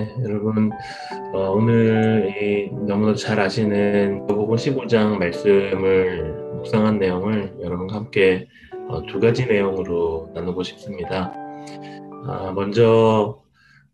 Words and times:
네, 0.00 0.16
여러분 0.22 0.70
어, 1.34 1.50
오늘 1.50 2.70
너무나 2.88 3.14
잘 3.14 3.38
아시는 3.38 4.20
요복음 4.30 4.56
15장 4.56 5.18
말씀을 5.18 6.54
묵상한 6.54 6.98
내용을 6.98 7.54
여러분과 7.60 7.96
함께 7.96 8.48
어, 8.88 9.04
두 9.04 9.20
가지 9.20 9.44
내용으로 9.44 10.30
나누고 10.34 10.62
싶습니다. 10.62 11.34
아, 12.26 12.50
먼저 12.54 13.42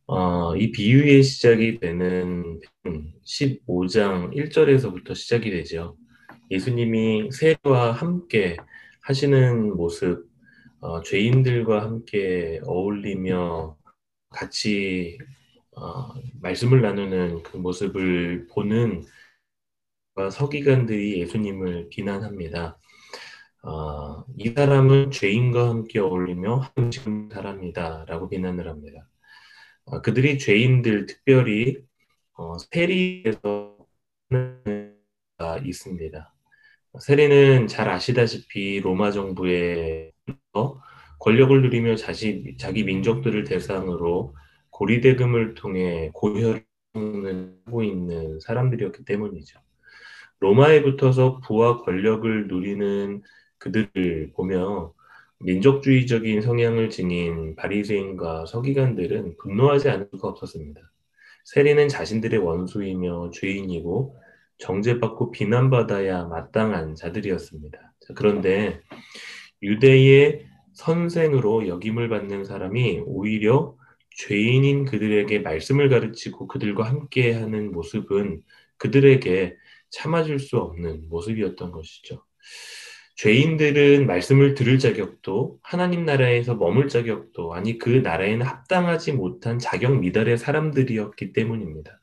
어, 0.06 0.54
이 0.54 0.70
비유의 0.70 1.24
시작이 1.24 1.80
되는 1.80 2.60
15장 3.24 4.32
1절에서부터 4.32 5.16
시작이 5.16 5.50
되죠. 5.50 5.96
예수님이 6.52 7.30
세와 7.32 7.90
함께 7.90 8.56
하시는 9.00 9.74
모습, 9.76 10.24
어, 10.78 11.02
죄인들과 11.02 11.82
함께 11.82 12.60
어울리며 12.64 13.76
같이 14.30 15.18
어, 15.76 16.14
말씀을 16.40 16.80
나누는 16.82 17.42
그 17.42 17.56
모습을 17.58 18.46
보는 18.48 19.04
서기관들이 20.32 21.20
예수님을 21.20 21.88
비난합니다. 21.90 22.78
어, 23.62 24.24
이 24.38 24.50
사람은 24.56 25.10
죄인과 25.10 25.68
함께 25.68 25.98
어울리며 26.00 26.70
함식는 26.76 27.30
사람이다라고 27.30 28.28
비난을 28.30 28.68
합니다. 28.68 29.08
어, 29.84 30.00
그들이 30.02 30.38
죄인들 30.38 31.06
특별히 31.06 31.78
어, 32.34 32.56
세리에서 32.58 33.76
있습니다. 35.64 36.34
세리는 37.00 37.66
잘 37.66 37.90
아시다시피 37.90 38.80
로마 38.80 39.10
정부의 39.10 40.12
권력을 41.20 41.60
누리며 41.62 41.96
자시, 41.96 42.56
자기 42.58 42.84
민족들을 42.84 43.44
대상으로 43.44 44.34
고리대금을 44.76 45.54
통해 45.54 46.10
고혈을 46.12 46.64
하고 47.66 47.82
있는 47.82 48.38
사람들이었기 48.40 49.04
때문이죠. 49.04 49.58
로마에 50.40 50.82
붙어서 50.82 51.40
부와 51.40 51.78
권력을 51.78 52.46
누리는 52.46 53.22
그들을 53.56 54.32
보며 54.34 54.92
민족주의적인 55.38 56.42
성향을 56.42 56.90
지닌 56.90 57.56
바리새인과 57.56 58.46
서기관들은 58.46 59.36
분노하지 59.38 59.88
않을 59.88 60.08
수가 60.12 60.28
없었습니다. 60.28 60.80
세리는 61.44 61.88
자신들의 61.88 62.38
원수이며 62.40 63.30
죄인이고 63.30 64.16
정죄받고 64.58 65.30
비난받아야 65.30 66.24
마땅한 66.24 66.96
자들이었습니다. 66.96 67.78
그런데 68.14 68.80
유대의 69.62 70.46
선생으로 70.74 71.68
역임을 71.68 72.10
받는 72.10 72.44
사람이 72.44 73.02
오히려 73.06 73.75
죄인인 74.16 74.86
그들에게 74.86 75.40
말씀을 75.40 75.88
가르치고 75.88 76.46
그들과 76.48 76.84
함께하는 76.84 77.72
모습은 77.72 78.42
그들에게 78.78 79.56
참아줄 79.90 80.38
수 80.38 80.58
없는 80.58 81.08
모습이었던 81.08 81.70
것이죠. 81.70 82.24
죄인들은 83.16 84.06
말씀을 84.06 84.54
들을 84.54 84.78
자격도 84.78 85.58
하나님 85.62 86.04
나라에서 86.04 86.54
머물 86.54 86.88
자격도 86.88 87.54
아니 87.54 87.78
그 87.78 87.88
나라에는 87.88 88.44
합당하지 88.44 89.12
못한 89.12 89.58
자격 89.58 89.98
미달의 90.00 90.36
사람들이었기 90.36 91.32
때문입니다. 91.32 92.00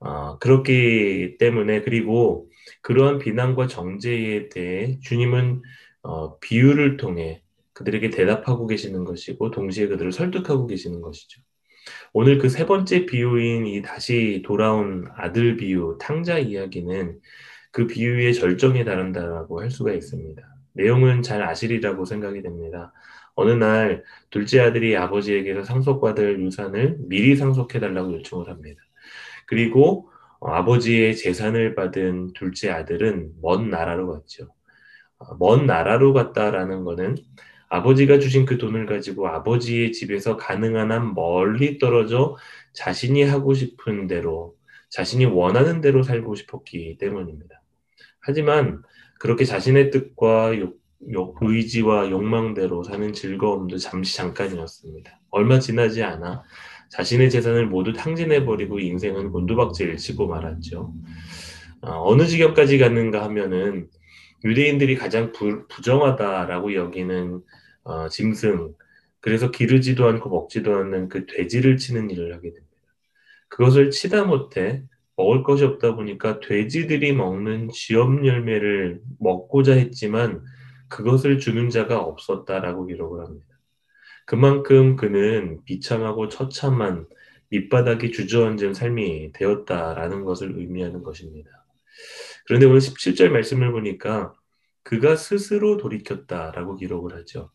어, 0.00 0.38
그렇기 0.38 1.36
때문에 1.38 1.82
그리고 1.82 2.48
그러한 2.82 3.18
비난과 3.18 3.66
정죄에 3.66 4.48
대해 4.48 4.98
주님은 5.00 5.62
어, 6.02 6.38
비유를 6.38 6.96
통해 6.96 7.42
그들에게 7.78 8.10
대답하고 8.10 8.66
계시는 8.66 9.04
것이고 9.04 9.52
동시에 9.52 9.86
그들을 9.86 10.10
설득하고 10.10 10.66
계시는 10.66 11.00
것이죠. 11.00 11.40
오늘 12.12 12.38
그 12.38 12.48
세 12.48 12.66
번째 12.66 13.06
비유인 13.06 13.66
이 13.66 13.82
다시 13.82 14.42
돌아온 14.44 15.06
아들 15.16 15.56
비유, 15.56 15.96
탕자 16.00 16.38
이야기는 16.38 17.20
그 17.70 17.86
비유의 17.86 18.34
절정에 18.34 18.84
다른다라고 18.84 19.60
할 19.60 19.70
수가 19.70 19.92
있습니다. 19.92 20.42
내용은 20.72 21.22
잘 21.22 21.42
아시리라고 21.42 22.04
생각이 22.04 22.42
됩니다. 22.42 22.92
어느 23.36 23.52
날 23.52 24.02
둘째 24.30 24.60
아들이 24.60 24.96
아버지에게서 24.96 25.62
상속받을 25.62 26.40
유산을 26.40 26.96
미리 27.00 27.36
상속해달라고 27.36 28.14
요청을 28.14 28.48
합니다. 28.48 28.80
그리고 29.46 30.10
어, 30.40 30.50
아버지의 30.50 31.16
재산을 31.16 31.76
받은 31.76 32.32
둘째 32.34 32.70
아들은 32.70 33.34
먼 33.40 33.70
나라로 33.70 34.12
갔죠. 34.12 34.48
어, 35.18 35.36
먼 35.38 35.66
나라로 35.66 36.12
갔다라는 36.12 36.84
것은 36.84 37.16
아버지가 37.68 38.18
주신 38.18 38.44
그 38.44 38.58
돈을 38.58 38.86
가지고 38.86 39.28
아버지의 39.28 39.92
집에서 39.92 40.36
가능한 40.36 40.90
한 40.90 41.14
멀리 41.14 41.78
떨어져 41.78 42.36
자신이 42.72 43.22
하고 43.22 43.54
싶은 43.54 44.06
대로, 44.06 44.56
자신이 44.88 45.26
원하는 45.26 45.80
대로 45.80 46.02
살고 46.02 46.34
싶었기 46.34 46.96
때문입니다. 46.98 47.62
하지만 48.20 48.82
그렇게 49.18 49.44
자신의 49.44 49.90
뜻과 49.90 50.58
욕, 50.58 50.78
욕, 51.12 51.36
의지와 51.40 52.10
욕망대로 52.10 52.82
사는 52.82 53.12
즐거움도 53.12 53.78
잠시 53.78 54.16
잠깐이었습니다. 54.16 55.20
얼마 55.30 55.58
지나지 55.58 56.02
않아 56.02 56.42
자신의 56.90 57.30
재산을 57.30 57.66
모두 57.66 57.92
탕진해버리고 57.92 58.80
인생은 58.80 59.30
곤두박질 59.30 59.96
치고 59.96 60.26
말았죠. 60.26 60.92
어, 61.82 62.16
느 62.16 62.26
지경까지 62.26 62.78
갔는가 62.78 63.22
하면은 63.24 63.88
유대인들이 64.44 64.96
가장 64.96 65.32
부, 65.32 65.66
부정하다라고 65.68 66.74
여기는 66.74 67.40
어, 67.84 68.08
짐승, 68.08 68.74
그래서 69.20 69.50
기르지도 69.50 70.06
않고 70.06 70.30
먹지도 70.30 70.74
않는 70.76 71.08
그 71.08 71.26
돼지를 71.26 71.76
치는 71.76 72.10
일을 72.10 72.34
하게 72.34 72.52
됩니다. 72.52 72.66
그것을 73.48 73.90
치다 73.90 74.24
못해 74.24 74.82
먹을 75.16 75.42
것이 75.42 75.64
없다 75.64 75.96
보니까 75.96 76.38
돼지들이 76.40 77.12
먹는 77.12 77.70
지엄 77.72 78.24
열매를 78.24 79.00
먹고자 79.18 79.72
했지만 79.72 80.44
그것을 80.88 81.38
주는 81.38 81.70
자가 81.70 82.00
없었다라고 82.00 82.86
기록을 82.86 83.24
합니다. 83.24 83.46
그만큼 84.26 84.94
그는 84.94 85.64
비참하고 85.64 86.28
처참한 86.28 87.06
밑바닥이 87.50 88.12
주저앉은 88.12 88.74
삶이 88.74 89.32
되었다라는 89.32 90.24
것을 90.24 90.54
의미하는 90.56 91.02
것입니다. 91.02 91.50
그런데 92.48 92.64
오늘 92.64 92.78
17절 92.78 93.28
말씀을 93.28 93.72
보니까 93.72 94.32
그가 94.82 95.16
스스로 95.16 95.76
돌이켰다라고 95.76 96.76
기록을 96.76 97.14
하죠. 97.16 97.50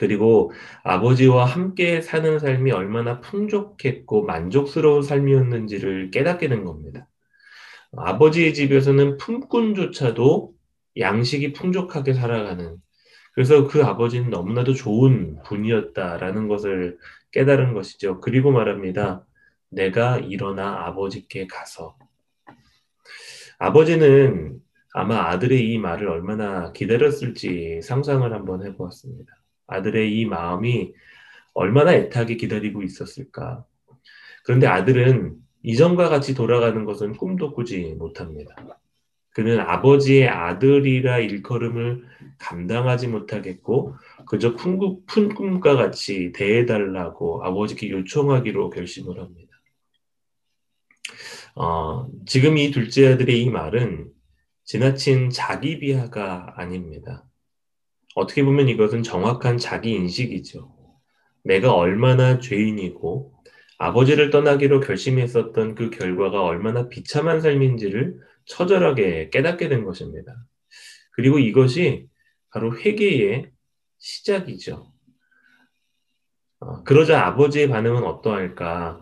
그리고 0.00 0.50
아버지와 0.82 1.44
함께 1.44 2.00
사는 2.00 2.40
삶이 2.40 2.72
얼마나 2.72 3.20
풍족했고 3.20 4.24
만족스러운 4.24 5.02
삶이었는지를 5.02 6.10
깨닫게 6.10 6.48
된 6.48 6.64
겁니다. 6.64 7.06
아버지의 7.96 8.52
집에서는 8.54 9.16
품꾼조차도 9.18 10.52
양식이 10.98 11.52
풍족하게 11.52 12.14
살아가는 12.14 12.76
그래서 13.32 13.68
그 13.68 13.84
아버지는 13.84 14.30
너무나도 14.30 14.74
좋은 14.74 15.40
분이었다라는 15.44 16.48
것을 16.48 16.98
깨달은 17.30 17.74
것이죠. 17.74 18.20
그리고 18.20 18.50
말합니다. 18.50 19.24
내가 19.70 20.18
일어나 20.18 20.84
아버지께 20.86 21.46
가서 21.46 21.96
아버지는 23.64 24.60
아마 24.92 25.30
아들의 25.30 25.72
이 25.72 25.78
말을 25.78 26.08
얼마나 26.08 26.72
기다렸을지 26.72 27.80
상상을 27.82 28.30
한번 28.32 28.64
해보았습니다. 28.66 29.32
아들의 29.66 30.18
이 30.18 30.26
마음이 30.26 30.92
얼마나 31.54 31.94
애타게 31.94 32.36
기다리고 32.36 32.82
있었을까. 32.82 33.64
그런데 34.44 34.66
아들은 34.66 35.36
이전과 35.62 36.10
같이 36.10 36.34
돌아가는 36.34 36.84
것은 36.84 37.14
꿈도 37.14 37.54
꾸지 37.54 37.94
못합니다. 37.98 38.54
그는 39.30 39.58
아버지의 39.58 40.28
아들이라 40.28 41.20
일컬음을 41.20 42.04
감당하지 42.38 43.08
못하겠고 43.08 43.96
그저 44.26 44.54
푼 44.54 44.78
꿈과 45.34 45.74
같이 45.76 46.32
대해달라고 46.32 47.42
아버지께 47.44 47.90
요청하기로 47.90 48.70
결심을 48.70 49.18
합니다. 49.18 49.53
어, 51.56 52.08
지금 52.26 52.58
이 52.58 52.70
둘째 52.70 53.12
아들의 53.12 53.40
이 53.42 53.48
말은 53.48 54.10
지나친 54.64 55.30
자기 55.30 55.78
비하가 55.78 56.52
아닙니다. 56.56 57.24
어떻게 58.14 58.44
보면 58.44 58.68
이것은 58.68 59.02
정확한 59.02 59.58
자기 59.58 59.92
인식이죠. 59.92 60.74
내가 61.44 61.74
얼마나 61.74 62.40
죄인이고 62.40 63.34
아버지를 63.78 64.30
떠나기로 64.30 64.80
결심했었던 64.80 65.74
그 65.74 65.90
결과가 65.90 66.42
얼마나 66.42 66.88
비참한 66.88 67.40
삶인지를 67.40 68.18
처절하게 68.46 69.30
깨닫게 69.30 69.68
된 69.68 69.84
것입니다. 69.84 70.34
그리고 71.12 71.38
이것이 71.38 72.08
바로 72.50 72.76
회개의 72.76 73.50
시작이죠. 73.98 74.92
어, 76.60 76.82
그러자 76.82 77.26
아버지의 77.26 77.68
반응은 77.68 78.02
어떠할까? 78.04 79.00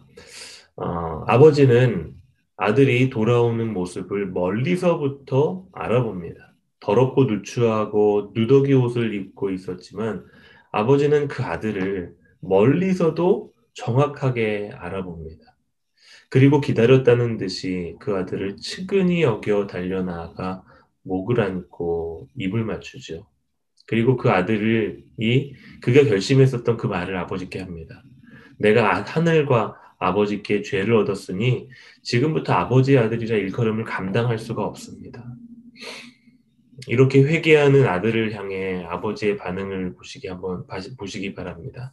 어, 0.77 1.25
아버지는 1.27 2.22
아들이 2.57 3.11
돌아오는 3.11 3.73
모습을 3.73 4.27
멀리서부터 4.27 5.67
알아봅니다. 5.73 6.55
더럽고 6.81 7.25
누추하고 7.25 8.33
누더기 8.35 8.75
옷을 8.75 9.15
입고 9.15 9.51
있었지만 9.51 10.25
아버지는 10.73 11.29
그 11.29 11.43
아들을 11.43 12.15
멀리서도 12.41 13.53
정확하게 13.75 14.73
알아봅니다. 14.75 15.57
그리고 16.29 16.61
기다렸다는 16.61 17.37
듯이 17.37 17.95
그 18.01 18.17
아들을 18.17 18.57
측은히 18.57 19.23
여겨 19.23 19.67
달려나가 19.67 20.65
목을 21.03 21.41
안고 21.41 22.29
입을 22.37 22.65
맞추죠. 22.65 23.27
그리고 23.87 24.17
그 24.17 24.31
아들을 24.31 25.05
이 25.19 25.55
그가 25.83 26.05
결심했었던 26.05 26.77
그 26.77 26.87
말을 26.87 27.17
아버지께 27.17 27.61
합니다. 27.61 28.03
내가 28.59 29.03
하늘과 29.03 29.77
아버지께 30.03 30.63
죄를 30.63 30.95
얻었으니 30.95 31.69
지금부터 32.03 32.53
아버지의 32.55 32.99
아들이라 32.99 33.37
일컬음을 33.37 33.85
감당할 33.85 34.39
수가 34.39 34.65
없습니다. 34.65 35.25
이렇게 36.89 37.23
회개하는 37.23 37.87
아들을 37.87 38.35
향해 38.35 38.85
아버지의 38.85 39.37
반응을 39.37 39.95
보시기 39.95 40.29
한번 40.29 40.67
보시기 40.99 41.35
바랍니다. 41.35 41.93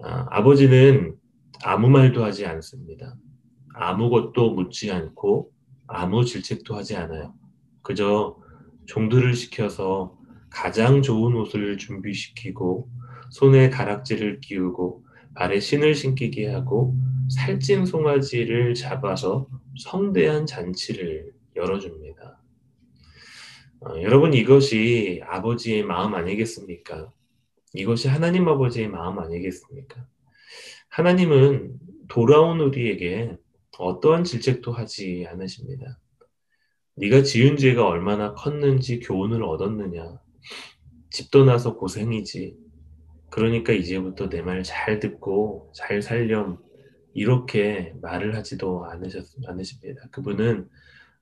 아, 0.00 0.42
버지는 0.42 1.16
아무 1.64 1.88
말도 1.88 2.24
하지 2.24 2.46
않습니다. 2.46 3.16
아무것도 3.74 4.54
묻지 4.54 4.92
않고 4.92 5.50
아무 5.86 6.24
질책도 6.24 6.76
하지 6.76 6.96
않아요. 6.96 7.34
그저 7.82 8.36
종들을 8.86 9.34
시켜서 9.34 10.16
가장 10.50 11.02
좋은 11.02 11.34
옷을 11.34 11.76
준비시키고 11.78 12.88
손에 13.30 13.70
가락지를 13.70 14.40
끼우고 14.40 15.03
발에 15.34 15.60
신을 15.60 15.94
신기게 15.94 16.48
하고 16.48 16.96
살찐 17.30 17.86
송아지를 17.86 18.74
잡아서 18.74 19.48
성대한 19.78 20.46
잔치를 20.46 21.32
열어줍니다. 21.56 22.40
어, 23.80 24.02
여러분 24.02 24.32
이것이 24.32 25.20
아버지의 25.24 25.82
마음 25.82 26.14
아니겠습니까? 26.14 27.10
이것이 27.74 28.08
하나님 28.08 28.48
아버지의 28.48 28.88
마음 28.88 29.18
아니겠습니까? 29.18 30.06
하나님은 30.88 31.78
돌아온 32.08 32.60
우리에게 32.60 33.36
어떠한 33.78 34.24
질책도 34.24 34.72
하지 34.72 35.26
않으십니다. 35.28 35.98
네가 36.96 37.22
지은 37.22 37.56
죄가 37.56 37.86
얼마나 37.86 38.34
컸는지 38.34 39.00
교훈을 39.00 39.42
얻었느냐. 39.42 40.20
집 41.10 41.30
떠나서 41.32 41.76
고생이지. 41.76 42.56
그러니까 43.34 43.72
이제부터 43.72 44.28
내 44.28 44.42
말 44.42 44.62
잘 44.62 45.00
듣고 45.00 45.72
잘 45.74 46.00
살렴. 46.02 46.58
이렇게 47.14 47.92
말을 48.00 48.36
하지도 48.36 48.84
않으셨, 48.86 49.26
않으십니다. 49.46 50.08
그분은 50.12 50.68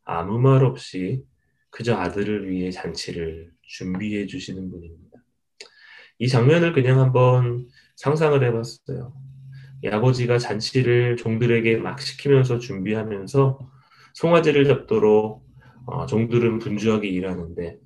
아무 0.05 0.38
말 0.38 0.62
없이 0.64 1.25
그저 1.70 1.94
아들을 1.97 2.50
위해 2.50 2.70
잔치를 2.70 3.50
준비해 3.62 4.26
주시는 4.26 4.70
분입니다. 4.70 5.19
이 6.19 6.29
장면을 6.29 6.73
그냥 6.75 7.00
한번 7.00 7.67
상상을 7.97 8.43
해봤어요. 8.44 9.14
이 9.85 9.88
아버지가 9.88 10.38
잔치를 10.38 11.17
종들에게 11.17 11.79
막 11.79 12.00
시키면서 12.00 12.59
준비하면서 12.59 13.59
송아지를 14.14 14.67
잡도록 14.67 15.47
어, 15.87 16.06
종들은 16.06 16.59
분주하게 16.59 17.09
일하는데 17.09 17.79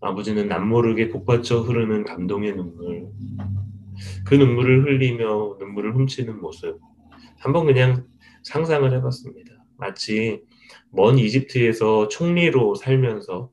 아버지는 0.00 0.48
남모르게 0.48 1.08
복받쳐 1.10 1.60
흐르는 1.60 2.04
감동의 2.04 2.54
눈물 2.56 3.08
그 4.24 4.34
눈물을 4.34 4.84
흘리며 4.84 5.56
눈물을 5.58 5.94
훔치는 5.94 6.40
모습 6.40 6.80
한번 7.38 7.66
그냥 7.66 8.06
상상을 8.44 8.92
해봤습니다. 8.92 9.52
마치 9.76 10.42
먼 10.90 11.18
이집트에서 11.18 12.08
총리로 12.08 12.74
살면서 12.74 13.50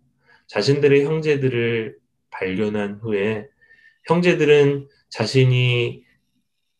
자신들의 0.47 1.05
형제들을 1.05 1.97
발견한 2.31 2.99
후에 3.01 3.47
형제들은 4.07 4.87
자신이 5.09 6.03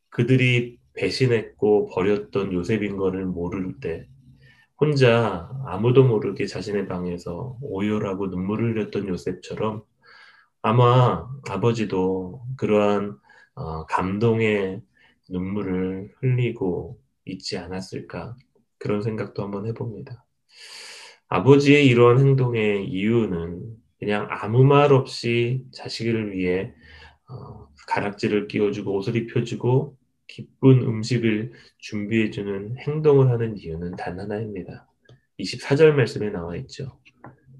그들이 0.09 0.77
배신했고 0.93 1.89
버렸던 1.89 2.53
요셉인 2.53 2.97
것을 2.97 3.25
모를 3.25 3.79
때 3.79 4.07
혼자 4.79 5.49
아무도 5.65 6.03
모르게 6.03 6.45
자신의 6.45 6.87
방에서 6.87 7.57
오열하고 7.61 8.27
눈물을 8.27 8.73
흘렸던 8.73 9.07
요셉처럼 9.07 9.83
아마 10.61 11.27
아버지도 11.49 12.41
그러한 12.57 13.17
어, 13.55 13.85
감동의 13.85 14.81
눈물을 15.29 16.13
흘리고 16.19 16.99
있지 17.25 17.57
않았을까 17.57 18.35
그런 18.77 19.01
생각도 19.01 19.43
한번 19.43 19.67
해봅니다. 19.67 20.25
아버지의 21.27 21.87
이러한 21.87 22.19
행동의 22.19 22.87
이유는 22.87 23.77
그냥 23.99 24.27
아무 24.29 24.63
말 24.63 24.91
없이 24.91 25.65
자식을 25.71 26.33
위해 26.33 26.73
어, 27.29 27.69
가락지를 27.87 28.47
끼워주고 28.47 28.95
옷을 28.95 29.15
입혀주고 29.15 29.97
기쁜 30.27 30.81
음식을 30.81 31.53
준비해주는 31.79 32.77
행동을 32.79 33.29
하는 33.29 33.57
이유는 33.57 33.95
단 33.95 34.19
하나입니다. 34.19 34.87
24절 35.39 35.93
말씀에 35.93 36.29
나와 36.29 36.55
있죠. 36.57 36.99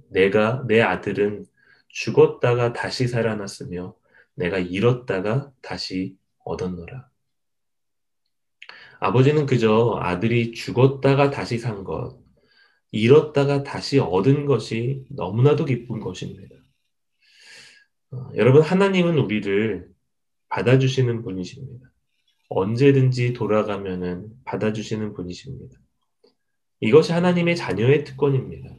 내가, 0.09 0.63
내 0.67 0.81
아들은 0.81 1.45
죽었다가 1.89 2.73
다시 2.73 3.07
살아났으며 3.07 3.95
내가 4.35 4.59
잃었다가 4.59 5.51
다시 5.61 6.17
얻었노라. 6.45 7.09
아버지는 8.99 9.45
그저 9.45 9.99
아들이 10.01 10.53
죽었다가 10.53 11.29
다시 11.29 11.57
산 11.57 11.83
것, 11.83 12.21
잃었다가 12.91 13.63
다시 13.63 13.99
얻은 13.99 14.45
것이 14.45 15.05
너무나도 15.09 15.65
기쁜 15.65 15.99
것입니다. 15.99 16.55
어, 18.11 18.29
여러분, 18.35 18.61
하나님은 18.61 19.17
우리를 19.17 19.91
받아주시는 20.49 21.23
분이십니다. 21.23 21.91
언제든지 22.49 23.33
돌아가면은 23.33 24.29
받아주시는 24.45 25.13
분이십니다. 25.13 25.75
이것이 26.79 27.11
하나님의 27.11 27.55
자녀의 27.55 28.03
특권입니다. 28.03 28.69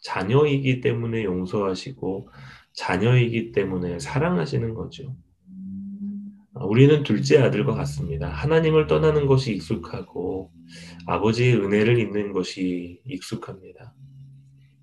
자녀이기 0.00 0.80
때문에 0.80 1.24
용서하시고 1.24 2.30
자녀이기 2.78 3.50
때문에 3.50 3.98
사랑하시는 3.98 4.72
거죠. 4.74 5.16
우리는 6.54 7.02
둘째 7.02 7.38
아들과 7.38 7.74
같습니다. 7.74 8.28
하나님을 8.28 8.86
떠나는 8.86 9.26
것이 9.26 9.52
익숙하고 9.54 10.52
아버지의 11.06 11.56
은혜를 11.56 11.98
잊는 11.98 12.32
것이 12.32 13.00
익숙합니다. 13.04 13.94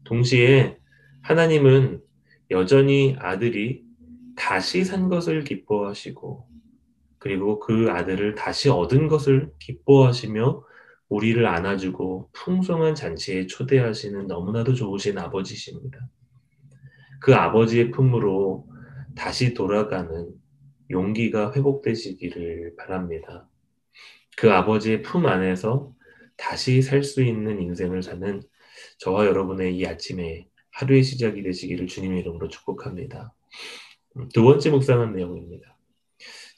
동시에 0.04 0.78
하나님은 1.22 2.02
여전히 2.52 3.16
아들이 3.18 3.86
다시 4.36 4.84
산 4.84 5.08
것을 5.08 5.46
기뻐하시고 5.46 6.50
그리고 7.18 7.60
그 7.60 7.92
아들을 7.92 8.36
다시 8.36 8.70
얻은 8.70 9.08
것을 9.08 9.54
기뻐하시며 9.60 10.64
우리를 11.08 11.46
안아주고 11.48 12.30
풍성한 12.34 12.94
잔치에 12.94 13.48
초대하시는 13.48 14.28
너무나도 14.28 14.74
좋으신 14.74 15.18
아버지십니다. 15.18 16.10
그 17.26 17.34
아버지의 17.34 17.90
품으로 17.90 18.68
다시 19.16 19.56
돌아가는 19.56 20.30
용기가 20.92 21.52
회복되시기를 21.54 22.76
바랍니다. 22.78 23.50
그 24.38 24.52
아버지의 24.52 25.02
품 25.02 25.26
안에서 25.26 25.92
다시 26.38 26.84
살 26.84 27.02
수 27.04 27.24
있는 27.24 27.60
인생을 27.60 28.04
사는 28.04 28.44
저와 29.00 29.26
여러분의 29.26 29.76
이 29.76 29.88
아침에 29.88 30.48
하루의 30.70 31.02
시작이 31.02 31.42
되시기를 31.42 31.88
주님의 31.88 32.20
이름으로 32.20 32.48
축복합니다. 32.48 33.34
두 34.32 34.44
번째 34.44 34.70
묵상한 34.70 35.16
내용입니다. 35.16 35.80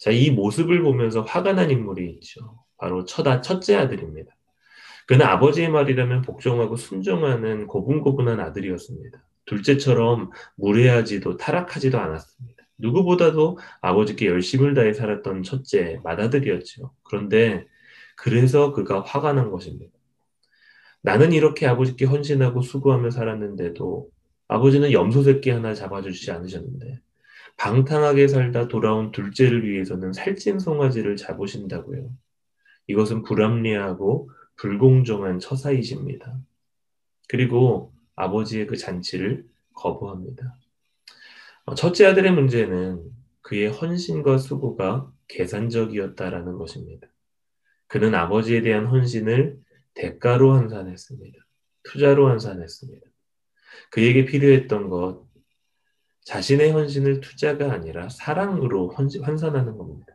자, 0.02 0.12
이 0.12 0.32
모습을 0.32 0.82
보면서 0.84 1.22
화가 1.22 1.54
난 1.54 1.72
인물이 1.72 2.12
있죠. 2.16 2.66
바로 2.76 3.06
첫아, 3.06 3.40
첫째 3.40 3.78
아들입니다. 3.78 4.36
그는 5.06 5.26
아버지의 5.28 5.70
말이라면 5.70 6.24
복종하고 6.24 6.76
순종하는 6.76 7.68
고분고분한 7.68 8.42
아들이었습니다. 8.42 9.27
둘째처럼 9.48 10.30
무례하지도 10.56 11.38
타락하지도 11.38 12.00
않았습니다. 12.00 12.64
누구보다도 12.78 13.58
아버지께 13.82 14.28
열심을 14.28 14.76
다해 14.76 14.94
살았던 14.94 15.44
첫째, 15.44 16.00
맏아들이었죠. 16.04 16.94
그런데 17.04 17.66
그래서 18.16 18.72
그가 18.72 19.02
화가 19.02 19.34
난 19.34 19.50
것입니다. 19.50 19.92
나는 21.02 21.32
이렇게 21.34 21.66
아버지께 21.66 22.06
헌신하고 22.06 22.62
수고하며 22.62 23.10
살았는데도 23.10 24.10
아버지는 24.48 24.92
염소 24.92 25.24
새끼 25.24 25.50
하나 25.50 25.74
잡아주지 25.74 26.32
않으셨는데 26.32 27.00
방탕하게 27.58 28.28
살다 28.28 28.68
돌아온 28.68 29.12
둘째를 29.12 29.68
위해서는 29.68 30.14
살찐 30.14 30.60
송아지를 30.60 31.16
잡으신다고요. 31.16 32.10
이것은 32.88 33.24
불합리하고 33.24 34.30
불공정한 34.56 35.40
처사이십니다. 35.40 36.38
그리고 37.28 37.94
아버지의 38.18 38.68
그 38.68 38.76
잔치를 38.76 39.46
거부합니다. 39.74 40.58
어, 41.66 41.76
첫째 41.76 42.06
아들의 42.08 42.32
문제는 42.32 43.04
그의 43.42 43.70
헌신과 43.70 44.40
수고가 44.40 45.10
계산적이었다라는 45.30 46.58
것입니다. 46.58 47.08
그는 47.88 48.16
아버지에 48.16 48.62
대한 48.62 48.88
헌신을 48.88 49.58
대가로 49.94 50.54
환산했습니다. 50.54 51.38
투자로 51.84 52.28
환산했습니다. 52.28 53.08
그에게 53.92 54.26
필요했던 54.26 54.90
것, 54.90 55.26
자신의 56.26 56.72
헌신을 56.72 57.22
투자가 57.22 57.72
아니라 57.72 58.10
사랑으로 58.10 58.90
환산하는 58.90 59.78
겁니다. 59.78 60.14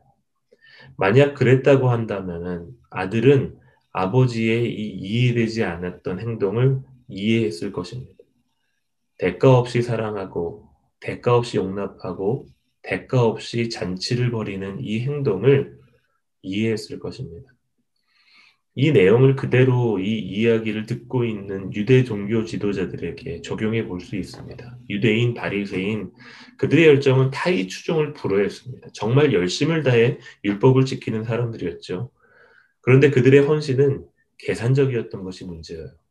만약 0.96 1.34
그랬다고 1.34 1.88
한다면 1.88 2.76
아들은 2.90 3.58
아버지의 3.92 4.70
이 4.70 4.90
이해되지 4.98 5.64
않았던 5.64 6.20
행동을 6.20 6.82
이해했을 7.12 7.72
것입니다. 7.72 8.12
대가 9.18 9.58
없이 9.58 9.82
사랑하고 9.82 10.68
대가 11.00 11.36
없이 11.36 11.56
용납하고 11.56 12.48
대가 12.82 13.22
없이 13.24 13.68
잔치를 13.68 14.30
벌이는 14.30 14.78
이 14.80 15.00
행동을 15.00 15.78
이해했을 16.42 16.98
것입니다. 16.98 17.52
이 18.74 18.90
내용을 18.90 19.36
그대로 19.36 19.98
이 19.98 20.18
이야기를 20.18 20.86
듣고 20.86 21.24
있는 21.24 21.74
유대 21.74 22.04
종교 22.04 22.44
지도자들에게 22.44 23.42
적용해 23.42 23.86
볼 23.86 24.00
수 24.00 24.16
있습니다. 24.16 24.78
유대인, 24.88 25.34
바리새인 25.34 26.10
그들의 26.56 26.86
열정은 26.86 27.30
타이 27.30 27.68
추종을 27.68 28.14
불허했습니다. 28.14 28.88
정말 28.94 29.34
열심을 29.34 29.82
다해 29.82 30.18
율법을 30.44 30.86
지키는 30.86 31.24
사람들이었죠. 31.24 32.10
그런데 32.80 33.10
그들의 33.10 33.42
헌신은 33.42 34.06
계산적이었던 34.38 35.22
것이 35.22 35.44
문제예요. 35.44 36.01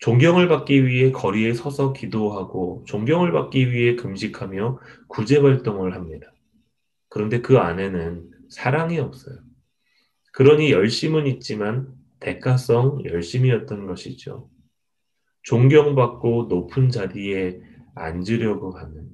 존경을 0.00 0.48
받기 0.48 0.86
위해 0.86 1.12
거리에 1.12 1.52
서서 1.52 1.92
기도하고 1.92 2.84
존경을 2.86 3.32
받기 3.32 3.70
위해 3.70 3.96
금식하며 3.96 4.80
구제 5.08 5.38
활동을 5.38 5.94
합니다. 5.94 6.32
그런데 7.08 7.40
그 7.40 7.58
안에는 7.58 8.30
사랑이 8.48 8.98
없어요. 8.98 9.38
그러니 10.32 10.72
열심은 10.72 11.26
있지만 11.26 11.88
대가성 12.18 13.04
열심이었던 13.04 13.86
것이죠. 13.86 14.48
존경받고 15.42 16.46
높은 16.48 16.88
자리에 16.88 17.60
앉으려고 17.94 18.72
하는. 18.72 19.08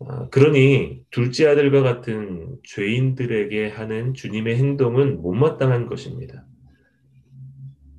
아, 0.00 0.28
그러니 0.30 1.04
둘째 1.10 1.46
아들과 1.46 1.82
같은 1.82 2.58
죄인들에게 2.64 3.68
하는 3.68 4.14
주님의 4.14 4.56
행동은 4.56 5.20
못마땅한 5.20 5.86
것입니다. 5.86 6.46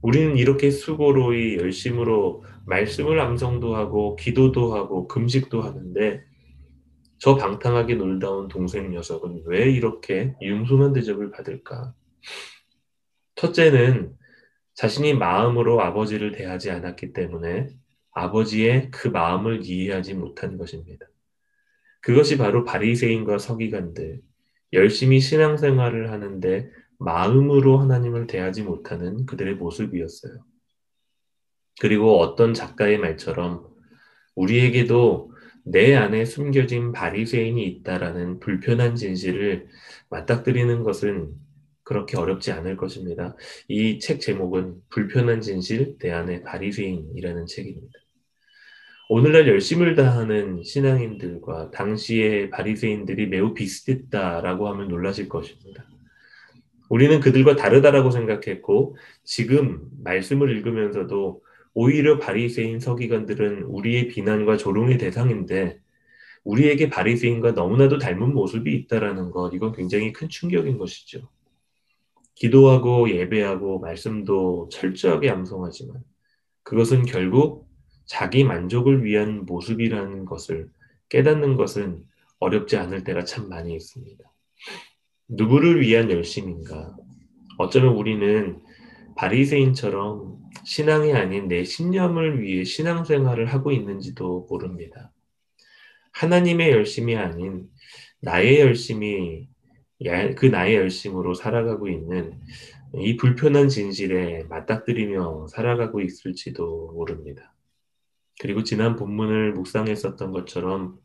우리는 0.04 0.38
이렇게 0.38 0.70
수고로이 0.70 1.56
열심으로 1.56 2.44
말씀을 2.66 3.22
암송도 3.22 3.74
하고 3.76 4.18
기도도 4.18 4.76
하고 4.76 5.08
금식도 5.08 5.62
하는데 5.62 6.22
저 7.20 7.36
방탕하게 7.38 7.96
놀다 7.96 8.30
온 8.30 8.50
동생 8.50 8.92
녀석은 8.92 9.44
왜 9.46 9.72
이렇게 9.72 10.36
융숭한 10.42 10.92
대접을 10.92 11.32
받을까? 11.32 11.96
첫째는 13.36 14.14
자신이 14.74 15.14
마음으로 15.14 15.82
아버지를 15.82 16.34
대하지 16.34 16.70
않았기 16.70 17.14
때문에 17.14 17.70
아버지의 18.12 18.92
그 18.92 19.08
마음을 19.08 19.62
이해하지 19.64 20.16
못한 20.16 20.58
것입니다. 20.58 21.06
그것이 22.02 22.38
바로 22.38 22.66
바리새인과 22.66 23.38
서기관들 23.38 24.20
열심히 24.74 25.22
신앙생활을 25.22 26.12
하는데 26.12 26.70
마음으로 27.04 27.78
하나님을 27.80 28.28
대하지 28.28 28.64
못하는 28.64 29.26
그들의 29.26 29.56
모습이었어요. 29.56 30.44
그리고 31.82 32.20
어떤 32.20 32.54
작가의 32.54 32.98
말처럼 32.98 33.68
우리에게도 34.36 35.32
내 35.66 35.96
안에 35.96 36.26
숨겨진 36.26 36.92
바리새인이 36.92 37.64
있다라는 37.66 38.40
불편한 38.40 38.96
진실을 38.96 39.68
맞닥뜨리는 40.10 40.84
것은 40.84 41.32
그렇게 41.84 42.18
어렵지 42.18 42.52
않을 42.52 42.78
것입니다. 42.78 43.36
이 43.68 44.00
책 44.00 44.22
제목은 44.22 44.76
불편한 44.90 45.42
진실 45.42 45.98
내 46.00 46.12
안에 46.12 46.44
바리새인이라는 46.44 47.46
책입니다. 47.46 47.94
오늘날 49.10 49.48
열심을 49.48 49.96
다하는 49.96 50.64
신앙인들과 50.64 51.72
당시의 51.72 52.50
바리새인들이 52.50 53.28
매우 53.28 53.54
비슷했다라고 53.54 54.70
하면 54.70 54.88
놀라실 54.88 55.28
것입니다. 55.30 55.86
우리는 56.90 57.20
그들과 57.20 57.56
다르다라고 57.56 58.12
생각했고 58.12 58.98
지금 59.24 59.90
말씀을 60.04 60.56
읽으면서도 60.56 61.42
오히려 61.74 62.20
바리새인 62.20 62.80
서기관들은 62.80 63.64
우리의 63.64 64.10
비난과 64.10 64.58
조롱의 64.58 64.98
대상인데 64.98 65.80
우리에게 66.44 66.90
바리새인과 66.90 67.52
너무나도 67.52 67.98
닮은 67.98 68.34
모습이 68.34 68.74
있다라는 68.76 69.32
것 69.32 69.54
이건 69.54 69.72
굉장히 69.74 70.12
큰 70.12 70.30
충격인 70.30 70.78
것이죠. 70.78 71.30
기도하고 72.36 73.10
예배하고 73.10 73.80
말씀도 73.80 74.70
철저하게 74.72 75.30
암송하지만 75.30 76.04
그것은 76.64 77.04
결국 77.04 77.68
자기 78.06 78.44
만족을 78.44 79.04
위한 79.04 79.46
모습이라는 79.46 80.26
것을 80.26 80.70
깨닫는 81.10 81.56
것은 81.56 82.04
어렵지 82.40 82.78
않을 82.78 83.04
때가 83.04 83.24
참 83.24 83.50
많이 83.50 83.74
있습니다. 83.76 84.24
누구를 85.36 85.82
위한 85.82 86.12
열심인가? 86.12 86.96
어쩌면 87.58 87.96
우리는 87.96 88.62
바리새인처럼 89.16 90.38
신앙이 90.64 91.14
아닌 91.14 91.48
내 91.48 91.64
신념을 91.64 92.42
위해 92.42 92.64
신앙생활을 92.64 93.48
하고 93.48 93.72
있는지도 93.72 94.48
모릅니다. 94.50 95.12
하나님의 96.14 96.72
열심이 96.72 97.16
아닌 97.16 97.68
나의 98.22 98.60
열심이 98.60 99.48
그 100.36 100.46
나의 100.46 100.76
열심으로 100.76 101.34
살아가고 101.34 101.88
있는 101.88 102.40
이 102.96 103.18
불편한 103.18 103.70
진실에 103.70 104.44
맞닥뜨리며 104.44 105.48
살아가고 105.48 106.02
있을지도 106.02 106.92
모릅니다. 106.94 107.56
그리고 108.40 108.64
지난 108.64 108.96
본문을 108.96 109.54
묵상했었던 109.54 110.32
것처럼 110.32 110.98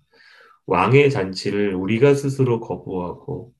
왕의 0.67 1.11
잔치를 1.11 1.75
우리가 1.75 2.13
스스로 2.13 2.61
거부하고 2.61 3.55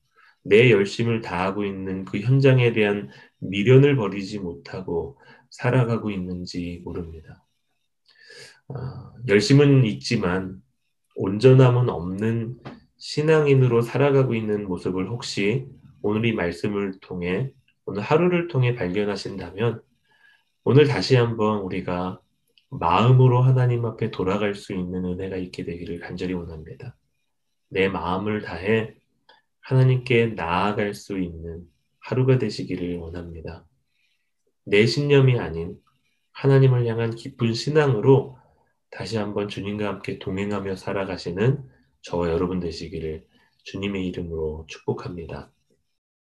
내 0.49 0.71
열심을 0.71 1.21
다하고 1.21 1.63
있는 1.63 2.05
그 2.05 2.19
현장에 2.19 2.73
대한 2.73 3.09
미련을 3.37 3.95
버리지 3.95 4.39
못하고 4.39 5.19
살아가고 5.51 6.09
있는지 6.09 6.81
모릅니다. 6.83 7.45
어, 8.67 8.75
열심은 9.27 9.85
있지만 9.85 10.61
온전함은 11.15 11.89
없는 11.89 12.57
신앙인으로 12.97 13.81
살아가고 13.81 14.33
있는 14.33 14.67
모습을 14.67 15.07
혹시 15.09 15.67
오늘 16.01 16.25
이 16.25 16.33
말씀을 16.33 16.99
통해 16.99 17.51
오늘 17.85 18.01
하루를 18.01 18.47
통해 18.47 18.73
발견하신다면 18.73 19.81
오늘 20.63 20.87
다시 20.87 21.15
한번 21.15 21.59
우리가 21.61 22.19
마음으로 22.69 23.41
하나님 23.41 23.85
앞에 23.85 24.09
돌아갈 24.09 24.55
수 24.55 24.73
있는 24.73 25.05
은혜가 25.05 25.37
있게 25.37 25.63
되기를 25.63 25.99
간절히 25.99 26.33
원합니다. 26.33 26.95
내 27.69 27.87
마음을 27.87 28.41
다해 28.41 28.95
하나님께 29.69 30.33
나아갈 30.35 30.95
수 30.95 31.19
있는 31.19 31.63
하루가 31.99 32.39
되시기를 32.39 32.97
원합니다. 32.97 33.67
내 34.65 34.87
신념이 34.87 35.37
아닌 35.37 35.79
하나님을 36.31 36.87
향한 36.87 37.13
깊은 37.13 37.53
신앙으로 37.53 38.39
다시 38.89 39.17
한번 39.17 39.47
주님과 39.47 39.87
함께 39.87 40.17
동행하며 40.17 40.75
살아가시는 40.75 41.63
저와 42.01 42.29
여러분 42.29 42.59
되시기를 42.59 43.27
주님의 43.65 44.07
이름으로 44.07 44.65
축복합니다. 44.67 45.51